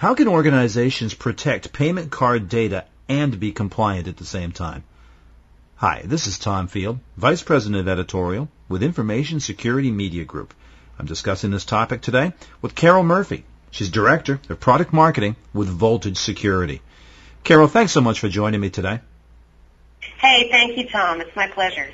How 0.00 0.14
can 0.14 0.28
organizations 0.28 1.12
protect 1.12 1.74
payment 1.74 2.10
card 2.10 2.48
data 2.48 2.86
and 3.06 3.38
be 3.38 3.52
compliant 3.52 4.08
at 4.08 4.16
the 4.16 4.24
same 4.24 4.50
time? 4.50 4.82
Hi, 5.76 6.00
this 6.06 6.26
is 6.26 6.38
Tom 6.38 6.68
Field, 6.68 7.00
Vice 7.18 7.42
President 7.42 7.82
of 7.82 7.86
Editorial 7.86 8.48
with 8.66 8.82
Information 8.82 9.40
Security 9.40 9.90
Media 9.90 10.24
Group. 10.24 10.54
I'm 10.98 11.04
discussing 11.04 11.50
this 11.50 11.66
topic 11.66 12.00
today 12.00 12.32
with 12.62 12.74
Carol 12.74 13.02
Murphy. 13.02 13.44
She's 13.72 13.90
Director 13.90 14.40
of 14.48 14.58
Product 14.58 14.90
Marketing 14.90 15.36
with 15.52 15.68
Voltage 15.68 16.16
Security. 16.16 16.80
Carol, 17.44 17.68
thanks 17.68 17.92
so 17.92 18.00
much 18.00 18.20
for 18.20 18.30
joining 18.30 18.62
me 18.62 18.70
today. 18.70 19.00
Hey, 20.16 20.48
thank 20.50 20.78
you, 20.78 20.88
Tom. 20.88 21.20
It's 21.20 21.36
my 21.36 21.48
pleasure. 21.48 21.90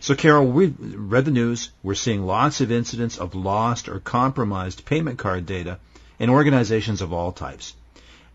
So, 0.00 0.14
Carol, 0.14 0.46
we've 0.46 0.74
read 0.80 1.26
the 1.26 1.30
news. 1.30 1.72
We're 1.82 1.94
seeing 1.94 2.24
lots 2.24 2.62
of 2.62 2.72
incidents 2.72 3.18
of 3.18 3.34
lost 3.34 3.90
or 3.90 4.00
compromised 4.00 4.86
payment 4.86 5.18
card 5.18 5.44
data 5.44 5.78
in 6.24 6.30
organizations 6.30 7.02
of 7.02 7.12
all 7.12 7.32
types. 7.32 7.74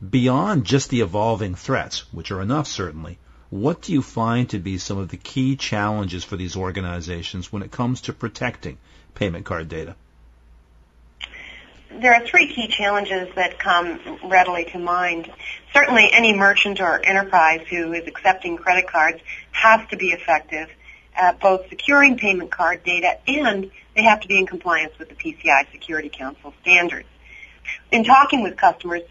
Beyond 0.07 0.63
just 0.63 0.91
the 0.91 1.01
evolving 1.01 1.55
threats, 1.55 2.05
which 2.13 2.29
are 2.29 2.39
enough 2.39 2.67
certainly, 2.67 3.17
what 3.49 3.81
do 3.81 3.93
you 3.93 4.03
find 4.03 4.47
to 4.51 4.59
be 4.59 4.77
some 4.77 4.99
of 4.99 5.09
the 5.09 5.17
key 5.17 5.55
challenges 5.55 6.23
for 6.23 6.37
these 6.37 6.55
organizations 6.55 7.51
when 7.51 7.63
it 7.63 7.71
comes 7.71 8.01
to 8.01 8.13
protecting 8.13 8.77
payment 9.15 9.43
card 9.43 9.69
data? 9.69 9.95
There 11.91 12.13
are 12.13 12.23
three 12.27 12.53
key 12.53 12.67
challenges 12.67 13.33
that 13.33 13.57
come 13.57 14.19
readily 14.23 14.65
to 14.65 14.77
mind. 14.77 15.31
Certainly 15.73 16.11
any 16.13 16.35
merchant 16.35 16.79
or 16.79 17.03
enterprise 17.03 17.65
who 17.71 17.93
is 17.93 18.07
accepting 18.07 18.57
credit 18.57 18.87
cards 18.87 19.19
has 19.51 19.81
to 19.89 19.97
be 19.97 20.11
effective 20.11 20.69
at 21.15 21.39
both 21.39 21.67
securing 21.69 22.19
payment 22.19 22.51
card 22.51 22.83
data 22.83 23.17
and 23.27 23.71
they 23.95 24.03
have 24.03 24.21
to 24.21 24.27
be 24.27 24.37
in 24.37 24.45
compliance 24.45 24.93
with 24.99 25.09
the 25.09 25.15
PCI 25.15 25.71
Security 25.71 26.09
Council 26.09 26.53
standards. 26.61 27.07
In 27.91 28.03
talking 28.03 28.43
with 28.43 28.57
customers, 28.57 29.01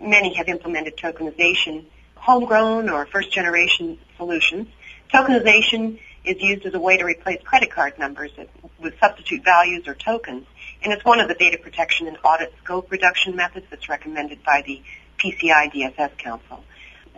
many 0.00 0.34
have 0.34 0.48
implemented 0.48 0.96
tokenization, 0.96 1.84
homegrown 2.16 2.88
or 2.88 3.06
first 3.06 3.32
generation 3.32 3.98
solutions. 4.16 4.68
Tokenization 5.12 5.98
is 6.24 6.42
used 6.42 6.66
as 6.66 6.74
a 6.74 6.80
way 6.80 6.96
to 6.98 7.04
replace 7.04 7.40
credit 7.42 7.70
card 7.70 7.98
numbers 7.98 8.30
with 8.78 8.94
substitute 9.00 9.44
values 9.44 9.86
or 9.86 9.94
tokens, 9.94 10.46
and 10.82 10.92
it's 10.92 11.04
one 11.04 11.20
of 11.20 11.28
the 11.28 11.34
data 11.34 11.58
protection 11.58 12.06
and 12.06 12.18
audit 12.24 12.52
scope 12.62 12.90
reduction 12.90 13.34
methods 13.36 13.66
that's 13.70 13.88
recommended 13.88 14.42
by 14.44 14.62
the 14.66 14.82
PCI 15.18 15.72
DSS 15.72 16.16
Council. 16.18 16.64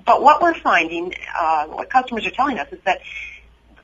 But 0.07 0.23
what 0.23 0.41
we're 0.41 0.55
finding, 0.55 1.15
uh, 1.39 1.67
what 1.67 1.91
customers 1.91 2.27
are 2.27 2.31
telling 2.31 2.59
us 2.59 2.69
is 2.73 2.79
that 2.85 3.01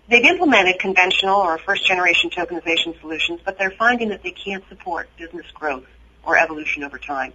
they've 0.09 0.25
implemented 0.25 0.79
conventional 0.79 1.37
or 1.37 1.59
first 1.59 1.87
generation 1.87 2.31
tokenization 2.31 2.99
solutions, 3.01 3.41
but 3.45 3.59
they're 3.59 3.73
finding 3.73 4.11
that 4.11 4.23
they 4.23 4.31
can't 4.31 4.65
support 4.69 5.09
business 5.19 5.47
growth 5.53 5.85
or 6.27 6.37
evolution 6.37 6.85
over 6.85 6.99
time. 6.99 7.33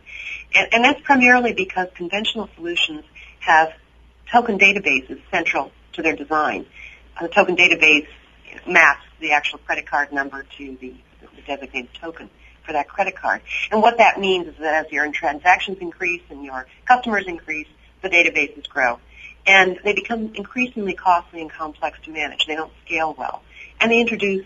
And, 0.53 0.67
and 0.73 0.85
that's 0.85 1.01
primarily 1.01 1.53
because 1.53 1.87
conventional 1.95 2.49
solutions 2.55 3.03
have 3.39 3.73
token 4.31 4.59
databases 4.59 5.21
central 5.31 5.71
to 5.93 6.01
their 6.01 6.15
design. 6.15 6.65
Uh, 7.19 7.25
A 7.25 7.27
token 7.29 7.55
database 7.55 8.07
maps 8.67 9.05
the 9.19 9.31
actual 9.31 9.59
credit 9.59 9.85
card 9.85 10.11
number 10.11 10.45
to 10.57 10.77
the, 10.81 10.93
the 11.35 11.41
designated 11.47 11.93
token 11.93 12.29
for 12.65 12.73
that 12.73 12.87
credit 12.87 13.15
card. 13.15 13.41
And 13.71 13.81
what 13.81 13.97
that 13.97 14.19
means 14.19 14.47
is 14.47 14.55
that 14.59 14.85
as 14.85 14.91
your 14.91 15.09
transactions 15.11 15.77
increase 15.79 16.21
and 16.29 16.43
your 16.43 16.67
customers 16.85 17.25
increase, 17.27 17.67
the 18.01 18.09
databases 18.09 18.67
grow. 18.67 18.99
And 19.47 19.79
they 19.83 19.93
become 19.93 20.33
increasingly 20.35 20.93
costly 20.93 21.41
and 21.41 21.51
complex 21.51 21.97
to 22.03 22.11
manage. 22.11 22.45
They 22.45 22.55
don't 22.55 22.71
scale 22.85 23.15
well. 23.17 23.41
And 23.79 23.91
they 23.91 23.99
introduce 23.99 24.45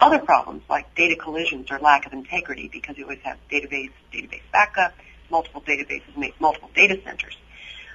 other 0.00 0.18
problems 0.18 0.62
like 0.68 0.94
data 0.94 1.16
collisions 1.16 1.70
or 1.70 1.78
lack 1.78 2.06
of 2.06 2.12
integrity 2.12 2.68
because 2.72 2.96
you 2.98 3.04
always 3.04 3.20
have 3.22 3.38
database, 3.50 3.90
database 4.12 4.42
backup, 4.52 4.94
multiple 5.30 5.60
databases, 5.60 6.32
multiple 6.40 6.70
data 6.74 7.00
centers. 7.04 7.36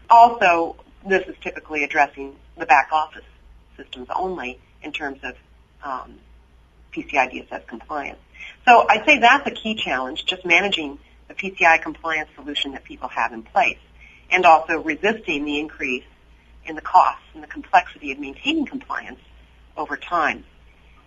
Also, 0.09 0.75
this 1.08 1.27
is 1.27 1.36
typically 1.42 1.83
addressing 1.83 2.36
the 2.58 2.66
back 2.66 2.89
office 2.92 3.25
systems 3.77 4.08
only 4.15 4.59
in 4.82 4.92
terms 4.92 5.20
of 5.23 5.36
um, 5.83 6.15
PCI 6.93 7.32
DSS 7.32 7.67
compliance. 7.67 8.20
So 8.67 8.86
I'd 8.89 9.05
say 9.05 9.20
that's 9.20 9.48
a 9.48 9.52
key 9.52 9.76
challenge, 9.76 10.26
just 10.26 10.45
managing 10.45 10.99
the 11.27 11.33
PCI 11.33 11.82
compliance 11.82 12.30
solution 12.36 12.71
that 12.73 12.83
people 12.83 13.09
have 13.09 13.32
in 13.32 13.43
place 13.43 13.77
and 14.32 14.45
also 14.45 14.82
resisting 14.82 15.45
the 15.45 15.59
increase 15.59 16.04
in 16.65 16.76
the 16.76 16.82
costs 16.82 17.23
and 17.33 17.43
the 17.43 17.48
complexity 17.48 18.11
of 18.11 18.20
maintaining 18.20 18.65
compliance 18.65 19.20
over 19.77 19.98
time. 19.98 20.43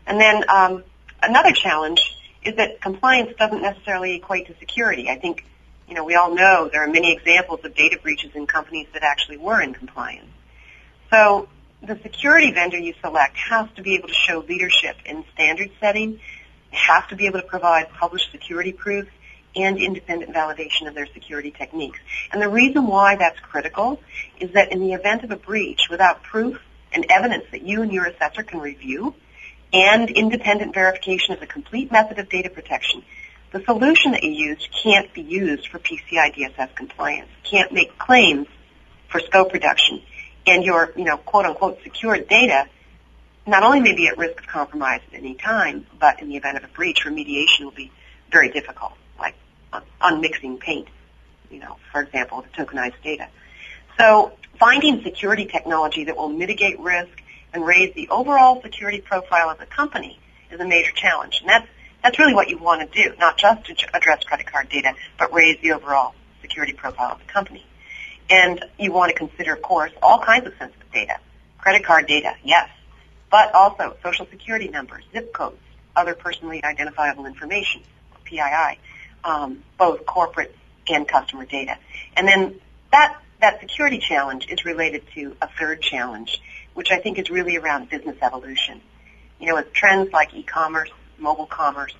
And 0.06 0.20
then 0.20 0.44
um, 0.48 0.84
another 1.22 1.52
challenge 1.52 2.00
is 2.44 2.56
that 2.56 2.80
compliance 2.80 3.30
doesn't 3.38 3.62
necessarily 3.62 4.16
equate 4.16 4.48
to 4.48 4.54
security. 4.58 5.08
I 5.08 5.18
think, 5.18 5.44
you 5.88 5.94
know, 5.94 6.04
we 6.04 6.14
all 6.14 6.34
know 6.34 6.68
there 6.72 6.82
are 6.82 6.90
many 6.90 7.12
examples 7.12 7.60
of 7.64 7.74
data 7.74 7.98
breaches 8.02 8.32
in 8.34 8.46
companies 8.46 8.88
that 8.94 9.02
actually 9.02 9.36
were 9.36 9.60
in 9.60 9.74
compliance. 9.74 10.30
So 11.10 11.48
the 11.82 11.98
security 12.02 12.52
vendor 12.52 12.78
you 12.78 12.94
select 13.00 13.36
has 13.36 13.68
to 13.76 13.82
be 13.82 13.94
able 13.94 14.08
to 14.08 14.14
show 14.14 14.44
leadership 14.48 14.96
in 15.04 15.24
standard 15.34 15.70
setting. 15.80 16.20
Has 16.70 17.04
to 17.10 17.16
be 17.16 17.26
able 17.26 17.40
to 17.40 17.46
provide 17.46 17.90
published 17.90 18.32
security 18.32 18.72
proofs 18.72 19.10
and 19.54 19.76
independent 19.78 20.32
validation 20.32 20.88
of 20.88 20.94
their 20.94 21.06
security 21.12 21.50
techniques. 21.50 21.98
And 22.32 22.40
the 22.40 22.48
reason 22.48 22.86
why 22.86 23.16
that's 23.16 23.38
critical 23.40 24.00
is 24.40 24.52
that 24.52 24.72
in 24.72 24.80
the 24.80 24.94
event 24.94 25.24
of 25.24 25.30
a 25.30 25.36
breach, 25.36 25.88
without 25.90 26.22
proof 26.22 26.58
and 26.92 27.04
evidence 27.10 27.44
that 27.52 27.62
you 27.62 27.82
and 27.82 27.92
your 27.92 28.06
assessor 28.06 28.42
can 28.42 28.60
review, 28.60 29.14
and 29.72 30.10
independent 30.10 30.74
verification 30.74 31.32
of 31.32 31.40
the 31.40 31.46
complete 31.46 31.90
method 31.90 32.18
of 32.18 32.28
data 32.28 32.50
protection, 32.50 33.02
the 33.52 33.62
solution 33.64 34.12
that 34.12 34.22
you 34.22 34.30
used 34.30 34.68
can't 34.82 35.12
be 35.12 35.22
used 35.22 35.68
for 35.68 35.78
PCI 35.78 36.34
DSS 36.34 36.74
compliance, 36.74 37.28
can't 37.44 37.72
make 37.72 37.98
claims 37.98 38.46
for 39.08 39.20
scope 39.20 39.52
reduction, 39.52 40.02
and 40.46 40.64
your, 40.64 40.92
you 40.96 41.04
know, 41.04 41.16
quote 41.16 41.46
unquote 41.46 41.82
secured 41.82 42.28
data 42.28 42.66
not 43.46 43.62
only 43.62 43.80
may 43.80 43.94
be 43.94 44.06
at 44.06 44.16
risk 44.18 44.40
of 44.40 44.46
compromise 44.46 45.00
at 45.12 45.18
any 45.18 45.34
time, 45.34 45.86
but 45.98 46.20
in 46.20 46.28
the 46.28 46.36
event 46.36 46.56
of 46.56 46.64
a 46.64 46.68
breach, 46.68 47.04
remediation 47.04 47.64
will 47.64 47.72
be 47.72 47.90
very 48.30 48.48
difficult, 48.48 48.92
like 49.18 49.34
unmixing 50.00 50.58
paint, 50.58 50.88
you 51.50 51.58
know, 51.58 51.76
for 51.90 52.00
example, 52.00 52.42
the 52.42 52.64
tokenized 52.64 52.94
data. 53.02 53.28
So 53.98 54.32
finding 54.58 55.02
security 55.02 55.46
technology 55.46 56.04
that 56.04 56.16
will 56.16 56.28
mitigate 56.28 56.78
risk 56.78 57.21
and 57.52 57.64
raise 57.64 57.94
the 57.94 58.08
overall 58.08 58.60
security 58.62 59.00
profile 59.00 59.50
of 59.50 59.58
the 59.58 59.66
company 59.66 60.18
is 60.50 60.60
a 60.60 60.64
major 60.66 60.92
challenge. 60.92 61.40
And 61.40 61.48
that's, 61.48 61.66
that's 62.02 62.18
really 62.18 62.34
what 62.34 62.48
you 62.48 62.58
want 62.58 62.80
to 62.80 63.02
do, 63.02 63.14
not 63.18 63.36
just 63.38 63.64
to 63.66 63.74
address 63.94 64.24
credit 64.24 64.46
card 64.46 64.68
data, 64.68 64.94
but 65.18 65.32
raise 65.32 65.60
the 65.60 65.72
overall 65.72 66.14
security 66.40 66.72
profile 66.72 67.12
of 67.12 67.18
the 67.18 67.32
company. 67.32 67.64
And 68.30 68.64
you 68.78 68.92
want 68.92 69.12
to 69.12 69.18
consider, 69.18 69.54
of 69.54 69.62
course, 69.62 69.92
all 70.02 70.18
kinds 70.18 70.46
of 70.46 70.54
sensitive 70.58 70.90
data. 70.92 71.18
Credit 71.58 71.84
card 71.84 72.06
data, 72.06 72.34
yes, 72.42 72.68
but 73.30 73.54
also 73.54 73.96
social 74.02 74.26
security 74.26 74.68
numbers, 74.68 75.04
zip 75.12 75.32
codes, 75.32 75.60
other 75.94 76.14
personally 76.14 76.64
identifiable 76.64 77.26
information, 77.26 77.82
PII, 78.24 78.78
um, 79.24 79.62
both 79.78 80.04
corporate 80.06 80.54
and 80.88 81.06
customer 81.06 81.44
data. 81.44 81.78
And 82.16 82.26
then 82.26 82.60
that, 82.90 83.20
that 83.40 83.60
security 83.60 83.98
challenge 83.98 84.48
is 84.48 84.64
related 84.64 85.02
to 85.14 85.36
a 85.40 85.48
third 85.58 85.80
challenge, 85.80 86.40
which 86.74 86.90
I 86.90 86.98
think 86.98 87.18
is 87.18 87.30
really 87.30 87.56
around 87.56 87.88
business 87.88 88.16
evolution. 88.22 88.80
You 89.40 89.48
know, 89.48 89.56
with 89.56 89.72
trends 89.72 90.12
like 90.12 90.34
e-commerce, 90.34 90.90
mobile 91.18 91.46
commerce, 91.46 91.94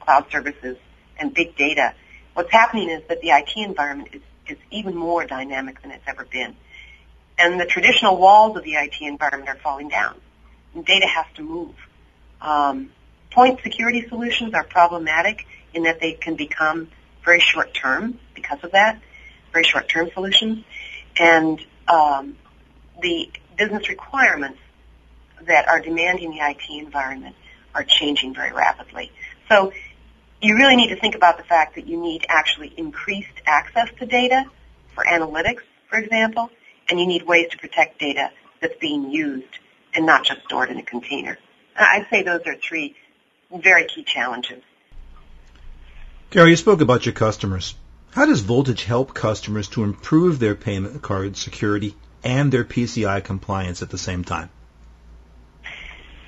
cloud 0.00 0.26
services, 0.30 0.76
and 1.18 1.32
big 1.32 1.56
data, 1.56 1.94
what's 2.34 2.52
happening 2.52 2.90
is 2.90 3.02
that 3.08 3.20
the 3.20 3.30
IT 3.30 3.50
environment 3.56 4.10
is, 4.12 4.22
is 4.48 4.58
even 4.70 4.94
more 4.94 5.24
dynamic 5.26 5.82
than 5.82 5.90
it's 5.90 6.04
ever 6.06 6.24
been. 6.24 6.54
And 7.38 7.60
the 7.60 7.66
traditional 7.66 8.16
walls 8.16 8.56
of 8.56 8.64
the 8.64 8.74
IT 8.74 8.96
environment 9.00 9.48
are 9.48 9.60
falling 9.62 9.88
down. 9.88 10.18
And 10.74 10.84
data 10.84 11.06
has 11.06 11.26
to 11.34 11.42
move. 11.42 11.74
Um, 12.40 12.90
point 13.30 13.60
security 13.62 14.06
solutions 14.08 14.54
are 14.54 14.64
problematic 14.64 15.46
in 15.74 15.84
that 15.84 16.00
they 16.00 16.12
can 16.12 16.36
become 16.36 16.88
very 17.24 17.40
short 17.40 17.74
term 17.74 18.18
because 18.34 18.58
of 18.62 18.72
that, 18.72 19.00
very 19.52 19.64
short 19.64 19.88
term 19.88 20.10
solutions. 20.14 20.64
And 21.18 21.60
um, 21.88 22.36
the 23.02 23.30
business 23.56 23.88
requirements 23.88 24.58
that 25.46 25.68
are 25.68 25.80
demanding 25.80 26.30
the 26.30 26.38
IT 26.40 26.62
environment 26.70 27.36
are 27.74 27.84
changing 27.84 28.34
very 28.34 28.52
rapidly. 28.52 29.12
So 29.48 29.72
you 30.40 30.56
really 30.56 30.76
need 30.76 30.88
to 30.88 30.96
think 30.96 31.14
about 31.14 31.36
the 31.38 31.44
fact 31.44 31.74
that 31.76 31.86
you 31.86 32.00
need 32.00 32.26
actually 32.28 32.72
increased 32.76 33.28
access 33.46 33.88
to 33.98 34.06
data 34.06 34.44
for 34.94 35.04
analytics, 35.04 35.62
for 35.88 35.98
example, 35.98 36.50
and 36.88 36.98
you 36.98 37.06
need 37.06 37.22
ways 37.22 37.48
to 37.50 37.58
protect 37.58 37.98
data 37.98 38.30
that's 38.60 38.76
being 38.80 39.10
used 39.10 39.58
and 39.94 40.06
not 40.06 40.24
just 40.24 40.42
stored 40.44 40.70
in 40.70 40.78
a 40.78 40.82
container. 40.82 41.38
I'd 41.76 42.06
say 42.10 42.22
those 42.22 42.42
are 42.46 42.56
three 42.56 42.96
very 43.54 43.86
key 43.86 44.02
challenges. 44.02 44.62
Gary, 46.30 46.50
you 46.50 46.56
spoke 46.56 46.80
about 46.80 47.06
your 47.06 47.12
customers. 47.14 47.74
How 48.10 48.26
does 48.26 48.40
Voltage 48.40 48.84
help 48.84 49.14
customers 49.14 49.68
to 49.68 49.84
improve 49.84 50.38
their 50.38 50.54
payment 50.54 51.02
card 51.02 51.36
security 51.36 51.94
and 52.26 52.50
their 52.50 52.64
PCI 52.64 53.22
compliance 53.22 53.82
at 53.82 53.90
the 53.90 53.98
same 53.98 54.24
time? 54.24 54.50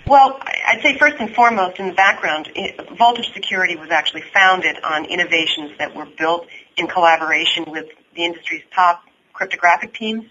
Well, 0.07 0.39
I'd 0.41 0.81
say 0.81 0.97
first 0.97 1.17
and 1.19 1.35
foremost 1.35 1.79
in 1.79 1.89
the 1.89 1.93
background, 1.93 2.49
Voltage 2.97 3.31
Security 3.35 3.77
was 3.77 3.91
actually 3.91 4.23
founded 4.33 4.77
on 4.83 5.05
innovations 5.05 5.73
that 5.79 5.95
were 5.95 6.07
built 6.07 6.47
in 6.79 6.87
collaboration 6.87 7.65
with 7.67 7.87
the 8.15 8.25
industry's 8.25 8.63
top 8.75 9.03
cryptographic 9.35 9.93
teams, 9.93 10.25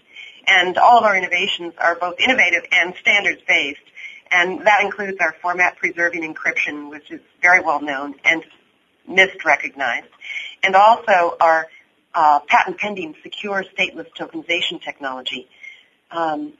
and 0.46 0.78
all 0.78 0.98
of 0.98 1.04
our 1.04 1.16
innovations 1.16 1.74
are 1.78 1.94
both 1.94 2.18
innovative 2.18 2.64
and 2.72 2.94
standards-based. 3.00 3.80
And 4.30 4.66
that 4.66 4.82
includes 4.82 5.18
our 5.20 5.36
format 5.40 5.76
preserving 5.76 6.22
encryption, 6.22 6.90
which 6.90 7.10
is 7.10 7.20
very 7.40 7.60
well 7.60 7.80
known 7.80 8.14
and 8.24 8.44
NIST 9.08 9.44
recognized, 9.44 10.08
and 10.62 10.74
also 10.74 11.36
our 11.40 11.68
uh, 12.14 12.40
patent 12.48 12.78
pending 12.78 13.14
secure 13.22 13.64
stateless 13.76 14.08
tokenization 14.18 14.82
technology. 14.82 15.48
Um, 16.10 16.54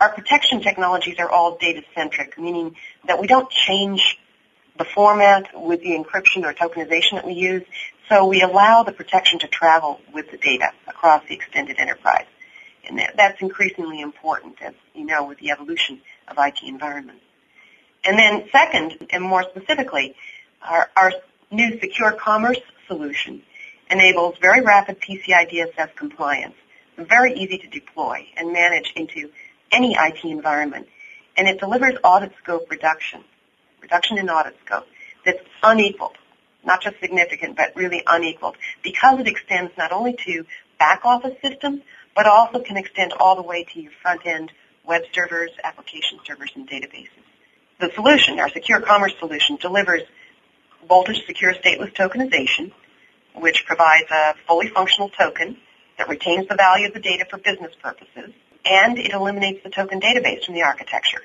our 0.00 0.12
protection 0.12 0.60
technologies 0.60 1.16
are 1.18 1.28
all 1.28 1.56
data 1.56 1.82
centric, 1.94 2.38
meaning 2.38 2.76
that 3.06 3.20
we 3.20 3.26
don't 3.26 3.50
change 3.50 4.18
the 4.78 4.84
format 4.84 5.48
with 5.54 5.80
the 5.80 5.90
encryption 5.90 6.44
or 6.44 6.54
tokenization 6.54 7.12
that 7.12 7.26
we 7.26 7.32
use, 7.32 7.64
so 8.08 8.26
we 8.26 8.42
allow 8.42 8.84
the 8.84 8.92
protection 8.92 9.38
to 9.40 9.48
travel 9.48 10.00
with 10.14 10.30
the 10.30 10.38
data 10.38 10.70
across 10.86 11.22
the 11.28 11.34
extended 11.34 11.78
enterprise. 11.78 12.26
And 12.88 13.00
that's 13.16 13.42
increasingly 13.42 14.00
important, 14.00 14.56
as 14.62 14.72
you 14.94 15.04
know, 15.04 15.24
with 15.26 15.38
the 15.38 15.50
evolution 15.50 16.00
of 16.26 16.36
IT 16.38 16.62
environments. 16.62 17.22
And 18.04 18.18
then 18.18 18.48
second, 18.50 19.08
and 19.10 19.22
more 19.22 19.42
specifically, 19.42 20.14
our, 20.62 20.88
our 20.96 21.12
new 21.50 21.78
secure 21.80 22.12
commerce 22.12 22.60
solution 22.86 23.42
enables 23.90 24.38
very 24.38 24.62
rapid 24.62 25.00
PCI 25.00 25.50
DSS 25.50 25.94
compliance, 25.96 26.54
very 26.98 27.34
easy 27.34 27.58
to 27.58 27.66
deploy 27.68 28.26
and 28.36 28.52
manage 28.52 28.92
into 28.96 29.30
any 29.70 29.94
IT 29.98 30.24
environment. 30.24 30.88
And 31.36 31.48
it 31.48 31.60
delivers 31.60 31.94
audit 32.02 32.32
scope 32.42 32.70
reduction, 32.70 33.22
reduction 33.80 34.18
in 34.18 34.28
audit 34.28 34.56
scope 34.64 34.86
that's 35.24 35.38
unequaled, 35.62 36.16
not 36.64 36.82
just 36.82 36.98
significant, 37.00 37.56
but 37.56 37.76
really 37.76 38.02
unequaled, 38.06 38.56
because 38.82 39.20
it 39.20 39.28
extends 39.28 39.72
not 39.78 39.92
only 39.92 40.14
to 40.24 40.44
back 40.78 41.04
office 41.04 41.36
systems, 41.42 41.82
but 42.14 42.26
also 42.26 42.60
can 42.60 42.76
extend 42.76 43.12
all 43.12 43.36
the 43.36 43.42
way 43.42 43.64
to 43.64 43.80
your 43.80 43.92
front 44.02 44.26
end 44.26 44.50
web 44.84 45.02
servers, 45.12 45.50
application 45.62 46.18
servers, 46.26 46.50
and 46.56 46.68
databases. 46.68 47.08
The 47.78 47.92
solution, 47.94 48.40
our 48.40 48.48
secure 48.48 48.80
commerce 48.80 49.12
solution, 49.20 49.56
delivers 49.56 50.02
voltage 50.88 51.24
secure 51.26 51.54
stateless 51.54 51.94
tokenization, 51.94 52.72
which 53.34 53.64
provides 53.66 54.10
a 54.10 54.34
fully 54.46 54.68
functional 54.68 55.10
token 55.10 55.58
that 55.98 56.08
retains 56.08 56.48
the 56.48 56.54
value 56.54 56.86
of 56.86 56.94
the 56.94 57.00
data 57.00 57.26
for 57.28 57.38
business 57.38 57.72
purposes, 57.82 58.32
and 58.64 58.98
it 58.98 59.12
eliminates 59.12 59.62
the 59.62 59.70
token 59.70 60.00
database 60.00 60.44
from 60.44 60.54
the 60.54 60.62
architecture, 60.62 61.22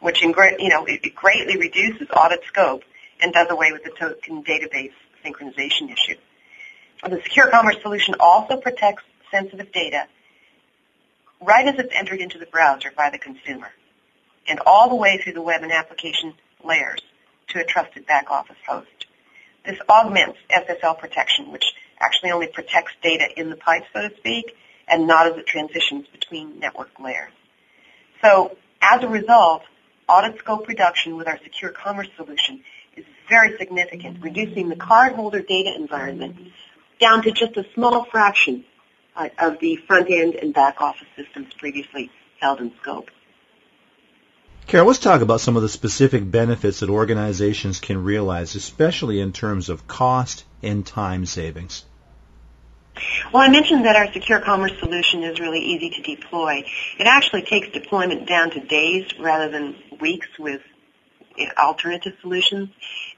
which 0.00 0.22
you 0.22 0.32
know, 0.68 0.86
greatly 1.14 1.56
reduces 1.58 2.08
audit 2.16 2.40
scope 2.46 2.82
and 3.20 3.32
does 3.32 3.48
away 3.50 3.72
with 3.72 3.84
the 3.84 3.90
token 3.90 4.42
database 4.44 4.92
synchronization 5.24 5.92
issue. 5.92 6.16
The 7.02 7.20
secure 7.22 7.50
commerce 7.50 7.76
solution 7.82 8.14
also 8.20 8.56
protects 8.56 9.02
sensitive 9.30 9.72
data 9.72 10.06
right 11.40 11.66
as 11.66 11.78
it's 11.78 11.92
entered 11.94 12.20
into 12.20 12.38
the 12.38 12.46
browser 12.46 12.90
by 12.96 13.10
the 13.10 13.18
consumer 13.18 13.70
and 14.46 14.60
all 14.66 14.88
the 14.88 14.94
way 14.94 15.18
through 15.18 15.34
the 15.34 15.42
web 15.42 15.62
and 15.62 15.72
application 15.72 16.34
layers 16.62 17.00
to 17.48 17.60
a 17.60 17.64
trusted 17.64 18.06
back 18.06 18.30
office 18.30 18.56
host. 18.66 19.06
This 19.66 19.78
augments 19.88 20.38
SSL 20.50 20.98
protection, 20.98 21.50
which 21.52 21.74
actually 22.04 22.30
only 22.30 22.46
protects 22.48 22.92
data 23.02 23.26
in 23.36 23.50
the 23.50 23.56
pipe, 23.56 23.84
so 23.92 24.08
to 24.08 24.16
speak, 24.16 24.56
and 24.88 25.06
not 25.06 25.26
as 25.26 25.36
it 25.38 25.46
transitions 25.46 26.06
between 26.08 26.58
network 26.58 26.90
layers. 27.00 27.32
So 28.22 28.56
as 28.82 29.02
a 29.02 29.08
result, 29.08 29.62
audit 30.08 30.38
scope 30.38 30.68
reduction 30.68 31.16
with 31.16 31.26
our 31.28 31.38
secure 31.42 31.70
commerce 31.70 32.08
solution 32.16 32.62
is 32.96 33.04
very 33.28 33.56
significant, 33.58 34.22
reducing 34.22 34.68
the 34.68 34.76
cardholder 34.76 35.46
data 35.46 35.74
environment 35.74 36.36
down 37.00 37.22
to 37.22 37.32
just 37.32 37.56
a 37.56 37.64
small 37.74 38.04
fraction 38.04 38.64
uh, 39.16 39.28
of 39.38 39.58
the 39.60 39.76
front 39.86 40.10
end 40.10 40.34
and 40.34 40.52
back 40.54 40.80
office 40.80 41.08
systems 41.16 41.52
previously 41.54 42.10
held 42.40 42.60
in 42.60 42.72
scope. 42.80 43.10
Carol, 44.66 44.86
let's 44.86 44.98
talk 44.98 45.20
about 45.20 45.40
some 45.40 45.56
of 45.56 45.62
the 45.62 45.68
specific 45.68 46.30
benefits 46.30 46.80
that 46.80 46.88
organizations 46.88 47.80
can 47.80 48.02
realize, 48.02 48.54
especially 48.54 49.20
in 49.20 49.32
terms 49.32 49.68
of 49.68 49.86
cost 49.86 50.44
and 50.62 50.86
time 50.86 51.26
savings. 51.26 51.84
Well, 53.32 53.42
I 53.42 53.48
mentioned 53.48 53.84
that 53.86 53.96
our 53.96 54.12
secure 54.12 54.40
commerce 54.40 54.72
solution 54.78 55.24
is 55.24 55.40
really 55.40 55.60
easy 55.60 55.90
to 55.90 56.02
deploy. 56.02 56.64
It 56.98 57.06
actually 57.06 57.42
takes 57.42 57.68
deployment 57.70 58.28
down 58.28 58.50
to 58.50 58.60
days 58.60 59.06
rather 59.18 59.48
than 59.48 59.76
weeks 60.00 60.28
with 60.38 60.60
alternative 61.58 62.12
solutions, 62.20 62.68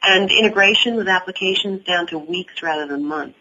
and 0.02 0.30
integration 0.30 0.96
with 0.96 1.08
applications 1.08 1.84
down 1.84 2.06
to 2.06 2.18
weeks 2.18 2.62
rather 2.62 2.86
than 2.86 3.04
months. 3.04 3.38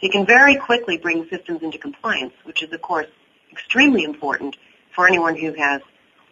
So 0.00 0.06
you 0.06 0.10
can 0.10 0.26
very 0.26 0.56
quickly 0.56 0.96
bring 0.96 1.28
systems 1.28 1.62
into 1.62 1.78
compliance, 1.78 2.32
which 2.44 2.62
is, 2.62 2.72
of 2.72 2.82
course, 2.82 3.06
extremely 3.52 4.04
important 4.04 4.56
for 4.94 5.06
anyone 5.06 5.36
who 5.36 5.52
has 5.52 5.82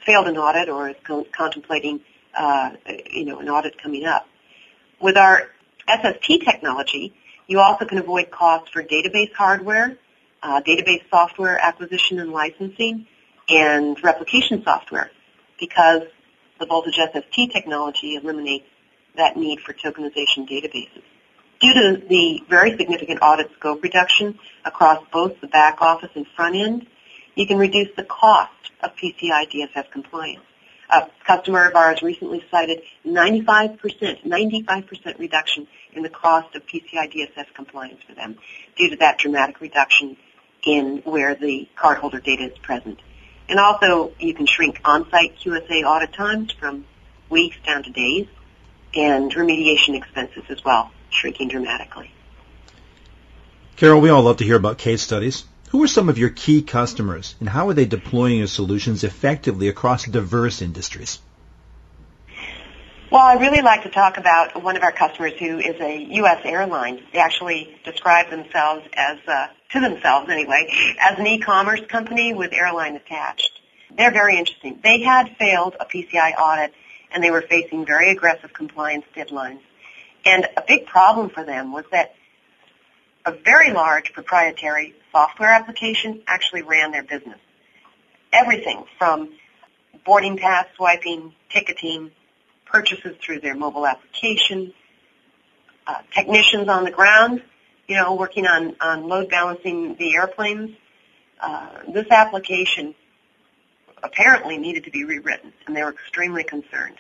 failed 0.05 0.27
an 0.27 0.37
audit 0.37 0.69
or 0.69 0.89
is 0.89 0.97
contemplating, 1.33 2.01
uh, 2.37 2.71
you 3.11 3.25
know, 3.25 3.39
an 3.39 3.49
audit 3.49 3.81
coming 3.81 4.05
up. 4.05 4.27
With 5.01 5.17
our 5.17 5.49
SST 5.89 6.43
technology, 6.45 7.15
you 7.47 7.61
also 7.61 7.85
can 7.85 7.99
avoid 7.99 8.31
costs 8.31 8.71
for 8.71 8.83
database 8.83 9.33
hardware, 9.33 9.97
uh, 10.43 10.61
database 10.63 11.03
software 11.11 11.59
acquisition 11.59 12.19
and 12.19 12.33
licensing, 12.33 13.07
and 13.49 14.03
replication 14.03 14.63
software 14.65 15.11
because 15.61 16.03
the 16.59 16.67
Voltage 16.67 16.97
SST 16.97 17.53
technology 17.53 18.17
eliminates 18.17 18.67
that 19.17 19.37
need 19.37 19.61
for 19.61 19.73
tokenization 19.73 20.49
databases. 20.49 21.03
Due 21.61 21.73
to 21.73 22.07
the 22.07 22.43
very 22.49 22.77
significant 22.77 23.21
audit 23.23 23.51
scope 23.59 23.83
reduction 23.83 24.39
across 24.65 25.03
both 25.13 25.41
the 25.41 25.47
back 25.47 25.81
office 25.81 26.11
and 26.15 26.27
front 26.37 26.55
end, 26.55 26.87
you 27.35 27.47
can 27.47 27.59
reduce 27.59 27.89
the 27.97 28.05
cost 28.05 28.51
of 28.83 28.95
PCI 28.97 29.51
DSS 29.51 29.91
compliance. 29.91 30.43
A 30.89 31.09
customer 31.27 31.69
of 31.69 31.75
ours 31.75 32.03
recently 32.03 32.45
cited 32.51 32.83
95%, 33.05 34.25
95% 34.25 35.19
reduction 35.19 35.67
in 35.93 36.03
the 36.03 36.09
cost 36.09 36.55
of 36.55 36.65
PCI 36.67 37.13
DSS 37.13 37.47
compliance 37.55 38.01
for 38.07 38.15
them 38.15 38.37
due 38.77 38.91
to 38.91 38.97
that 38.97 39.19
dramatic 39.19 39.61
reduction 39.61 40.17
in 40.63 40.99
where 41.05 41.35
the 41.35 41.69
cardholder 41.77 42.23
data 42.23 42.53
is 42.53 42.59
present. 42.59 43.01
And 43.49 43.59
also, 43.59 44.13
you 44.19 44.35
can 44.35 44.47
shrink 44.47 44.81
on-site 44.85 45.39
QSA 45.39 45.85
audit 45.85 46.13
times 46.13 46.53
from 46.53 46.85
weeks 47.29 47.57
down 47.65 47.83
to 47.85 47.91
days, 47.91 48.27
and 48.95 49.33
remediation 49.33 49.97
expenses 49.97 50.45
as 50.49 50.65
well, 50.65 50.91
shrinking 51.11 51.49
dramatically. 51.49 52.11
Carol, 53.77 54.01
we 54.01 54.09
all 54.09 54.23
love 54.23 54.39
to 54.39 54.45
hear 54.45 54.57
about 54.57 54.79
case 54.79 55.03
studies. 55.03 55.45
Who 55.71 55.83
are 55.83 55.89
some 55.89 56.09
of 56.09 56.17
your 56.17 56.31
key 56.31 56.63
customers, 56.63 57.35
and 57.41 57.49
how 57.49 57.69
are 57.69 57.75
they 57.75 57.87
deploying 57.87 58.39
your 58.39 58.47
solutions 58.47 59.03
effectively 59.03 59.69
across 59.69 60.07
diverse 60.07 60.63
industries? 60.63 61.19
Well, 63.11 63.23
I 63.23 63.35
really 63.35 63.63
like 63.63 63.83
to 63.85 63.91
talk 63.91 64.17
about 64.17 64.63
one 64.63 64.77
of 64.77 64.83
our 64.83 64.93
customers 64.93 65.33
who 65.39 65.59
is 65.59 65.81
a 65.81 66.07
U.S. 66.17 66.41
airline. 66.45 67.03
They 67.13 67.19
actually 67.19 67.77
describe 67.85 68.31
themselves 68.31 68.87
as, 68.95 69.19
uh, 69.29 69.47
to 69.71 69.81
themselves 69.81 70.29
anyway, 70.29 70.69
as 71.01 71.19
an 71.19 71.27
e-commerce 71.27 71.81
company 71.89 72.35
with 72.35 72.53
airline 72.53 72.97
attached. 72.97 73.61
They're 73.97 74.13
very 74.13 74.39
interesting. 74.39 74.81
They 74.83 75.03
had 75.03 75.37
failed 75.39 75.77
a 75.79 75.85
PCI 75.85 76.37
audit 76.37 76.75
and 77.13 77.23
they 77.23 77.31
were 77.31 77.43
facing 77.43 77.87
very 77.87 78.11
aggressive 78.11 78.53
compliance 78.53 79.05
deadlines. 79.17 79.61
And 80.25 80.47
a 80.57 80.63
big 80.67 80.87
problem 80.87 81.31
for 81.31 81.45
them 81.45 81.73
was 81.73 81.85
that 81.93 82.15
a 83.25 83.33
very 83.33 83.73
large 83.73 84.13
proprietary 84.13 84.95
software 85.17 85.49
application 85.49 86.23
actually 86.27 86.61
ran 86.61 86.93
their 86.93 87.03
business. 87.03 87.39
Everything 88.35 88.85
from 88.99 89.31
boarding 90.05 90.37
pass 90.37 90.67
swiping, 90.77 91.33
ticketing, 91.49 92.11
purchases 92.67 93.17
through 93.25 93.41
their 93.41 93.55
mobile 93.55 93.87
application, 93.87 94.75
uh, 95.87 95.95
technicians 96.15 96.69
on 96.69 96.85
the 96.85 96.91
ground, 96.91 97.43
you 97.89 97.97
know, 97.97 98.15
working 98.15 98.47
on, 98.47 98.77
on 98.79 99.09
load 99.09 99.31
balancing 99.31 99.97
the 99.97 100.15
airplanes. 100.17 100.77
Uh, 101.41 101.69
this 101.95 102.07
application 102.11 102.95
apparently 104.03 104.59
needed 104.59 104.85
to 104.85 104.91
be 104.91 105.05
rewritten, 105.05 105.51
and 105.67 105.75
they 105.75 105.83
were 105.83 105.93
extremely 105.93 106.45
concerned. 106.45 106.97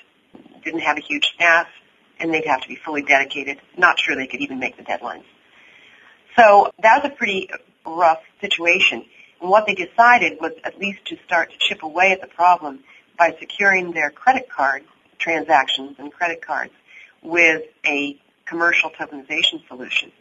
Didn't 0.64 0.80
have 0.80 0.96
a 0.96 1.02
huge 1.02 1.32
staff, 1.35 1.66
and 2.18 2.32
they'd 2.32 2.46
have 2.46 2.62
to 2.62 2.68
be 2.68 2.76
fully 2.76 3.02
dedicated. 3.02 3.58
Not 3.76 3.99
sure 3.99 4.16
they 4.16 4.26
could 4.26 4.40
even 4.40 4.58
make 4.58 4.78
the 4.78 4.85
deadlines. 4.85 5.25
So 6.38 6.70
that 6.82 7.02
was 7.02 7.12
a 7.12 7.14
pretty 7.14 7.50
rough 7.87 8.21
situation. 8.40 9.05
And 9.40 9.50
what 9.50 9.66
they 9.66 9.75
decided 9.75 10.38
was 10.40 10.52
at 10.64 10.78
least 10.78 11.05
to 11.07 11.19
start 11.25 11.52
to 11.52 11.59
chip 11.59 11.83
away 11.83 12.12
at 12.12 12.21
the 12.21 12.26
problem 12.26 12.81
by 13.19 13.37
securing 13.38 13.93
their 13.93 14.11
credit 14.11 14.49
card 14.49 14.85
transactions 15.19 15.97
and 15.99 16.12
credit 16.12 16.45
cards 16.45 16.73
with 17.23 17.62
a 17.85 18.19
commercial 18.45 18.90
tokenization 18.90 19.66
solution. 19.69 20.12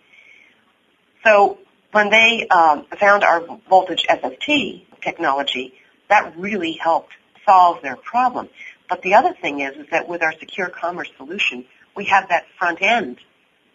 So 1.24 1.60
when 1.92 2.10
they 2.10 2.48
um, 2.48 2.86
found 3.00 3.24
our 3.24 3.42
voltage 3.70 4.06
SST 4.10 5.02
technology, 5.02 5.74
that 6.10 6.38
really 6.38 6.74
helped 6.74 7.14
solve 7.46 7.82
their 7.82 7.96
problem. 7.96 8.50
But 8.90 9.02
the 9.02 9.16
other 9.16 9.34
thing 9.34 9.60
is, 9.62 9.76
is 9.78 9.88
that 9.92 10.08
with 10.08 10.22
our 10.22 10.34
secure 10.40 10.70
commerce 10.70 11.10
solution, 11.18 11.66
we 11.96 12.06
have 12.06 12.30
that 12.30 12.46
front 12.60 12.82
end 12.82 13.18